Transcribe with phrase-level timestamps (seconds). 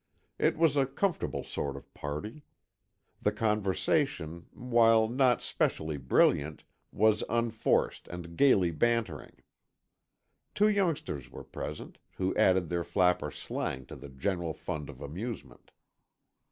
[0.39, 2.43] It was a comfortable sort of party.
[3.21, 9.43] The conversation, while not specially brilliant, was unforced and gayly bantering.
[10.55, 15.69] Two youngsters were present, who added their flapper slang to the general fund of amusement.